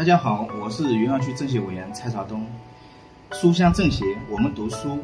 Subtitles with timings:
[0.00, 2.42] 大家好，我是云阳区政协委员蔡朝东。
[3.32, 4.98] 书香政协，我们读书。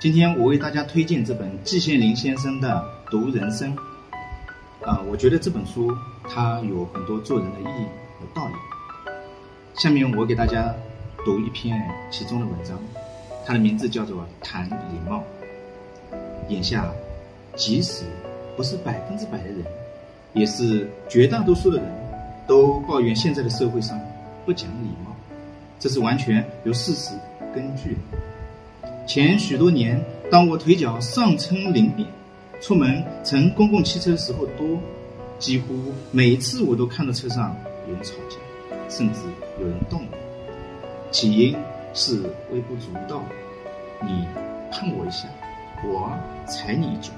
[0.00, 2.80] 今天我为大家推荐这本季羡林先生的
[3.10, 3.76] 《读人生》。
[4.88, 5.92] 啊，我觉得这本书
[6.30, 7.86] 它有很多做人的意义
[8.20, 8.54] 和道理。
[9.74, 10.72] 下面我给大家
[11.24, 11.76] 读一篇
[12.12, 12.78] 其中的文章，
[13.44, 15.24] 它的名字叫做《谈礼貌》。
[16.50, 16.88] 眼下，
[17.56, 18.04] 即使
[18.56, 19.64] 不是百分之百的人，
[20.34, 21.92] 也是绝大多数的人，
[22.46, 24.00] 都抱怨现在的社会上。
[24.46, 25.10] 不讲礼貌，
[25.80, 27.10] 这是完全有事实
[27.52, 28.98] 根据的。
[29.04, 30.00] 前许多年，
[30.30, 32.08] 当我腿脚尚称灵便，
[32.60, 34.78] 出门乘公共汽车时候多，
[35.40, 37.56] 几乎每次我都看到车上
[37.88, 38.36] 有人吵架，
[38.88, 39.22] 甚至
[39.60, 40.16] 有人动我。
[41.10, 41.56] 起因
[41.92, 42.22] 是
[42.52, 43.24] 微不足道，
[44.00, 44.28] 你
[44.70, 45.26] 碰我一下，
[45.84, 46.16] 我
[46.46, 47.10] 踩你一脚，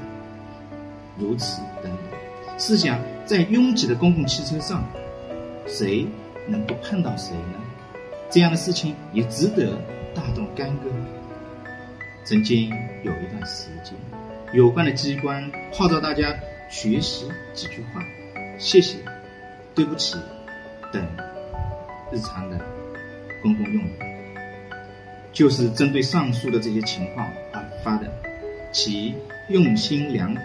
[1.19, 2.59] 如此等等。
[2.59, 4.83] 试想，在拥挤的公共汽车上，
[5.67, 6.07] 谁？
[6.48, 7.61] 能不碰到谁呢？
[8.30, 9.78] 这样的事情也值得
[10.14, 10.91] 大动干戈。
[12.25, 12.70] 曾经
[13.03, 13.95] 有一段时间，
[14.53, 16.34] 有关的机关号召大家
[16.69, 18.03] 学习几句话：
[18.58, 18.98] 谢谢、
[19.75, 20.17] 对不起
[20.92, 21.03] 等
[22.12, 22.58] 日常的
[23.42, 23.92] 公共用语，
[25.33, 28.11] 就是针对上述的这些情况而发的，
[28.73, 29.14] 其
[29.48, 30.41] 用心良苦。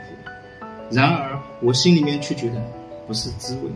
[0.90, 2.62] 然而，我心里面却觉得
[3.08, 3.70] 不是滋味。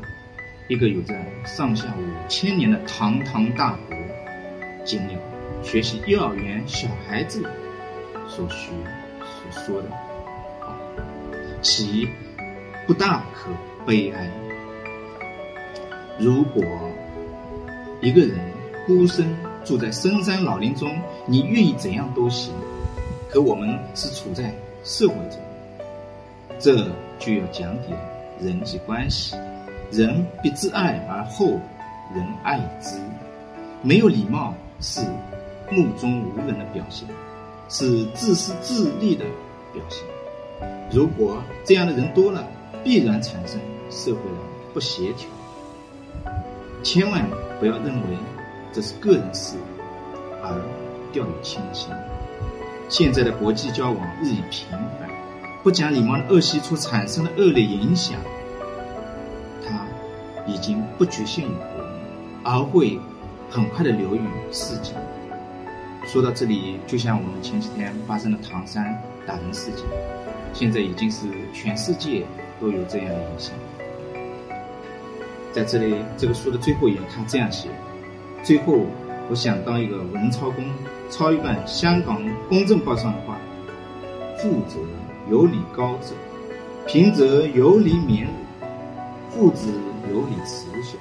[0.68, 1.16] 一个有着
[1.46, 3.96] 上下五千年的堂堂大国，
[4.84, 5.14] 尽了
[5.64, 7.42] 学习幼儿园小孩子
[8.28, 8.72] 所学
[9.22, 9.88] 所说的，
[11.62, 12.06] 其
[12.86, 13.50] 不大可
[13.86, 14.30] 悲哀。
[16.20, 16.62] 如果
[18.02, 18.38] 一个人
[18.86, 20.94] 孤身住在深山老林中，
[21.26, 22.54] 你愿意怎样都行。
[23.30, 25.40] 可我们是处在社会中，
[26.60, 27.98] 这就要讲点
[28.42, 29.34] 人际关系。
[29.92, 31.60] 人必自爱而后
[32.14, 33.00] 人爱之，
[33.82, 35.02] 没有礼貌是
[35.72, 37.08] 目中无人的表现，
[37.70, 39.26] 是自私自利的
[39.74, 40.04] 表现。
[40.92, 42.46] 如果这样的人多了，
[42.84, 43.60] 必然产生
[43.90, 44.38] 社会的
[44.74, 45.30] 不协调。
[46.84, 47.26] 千万
[47.60, 48.18] 不要认为
[48.74, 49.56] 这是个人事
[50.42, 50.62] 而
[51.12, 51.90] 掉以轻心。
[52.90, 55.10] 现在的国际交往日益频繁，
[55.64, 58.18] 不讲礼貌的恶习所产生的恶劣影响。
[60.48, 61.84] 已经不局限于国，
[62.44, 63.00] 而会
[63.50, 64.22] 很快的流于
[64.52, 64.94] 世界。
[66.06, 69.84] 说到这里，就像我们前几天发生的唐山打人事件，
[70.54, 72.26] 现在已经是全世界
[72.62, 73.54] 都有这样的影响。
[75.52, 77.68] 在这里，这个书的最后一页，他这样写：
[78.42, 78.86] 最后，
[79.30, 80.64] 我想当一个文抄工，
[81.10, 83.38] 抄一段香港公正报上的话：
[84.38, 84.80] 富则
[85.30, 86.14] 有礼高者，
[86.88, 88.32] 贫则有礼免辱。
[89.30, 89.74] 父子
[90.12, 91.00] 有礼慈祥，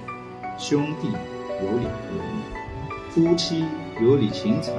[0.58, 1.90] 兄弟有礼和
[2.22, 2.42] 睦，
[3.10, 3.64] 夫妻
[4.00, 4.74] 有礼情长，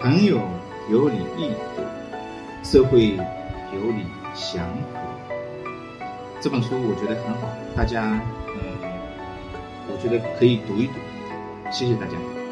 [0.00, 0.40] 朋友
[0.90, 1.82] 有礼义德，
[2.62, 3.16] 社会
[3.72, 5.00] 有礼祥和。
[6.40, 8.78] 这本书我觉得很好，大家嗯，
[9.88, 10.94] 我觉得可以读一读。
[11.70, 12.43] 谢谢大家。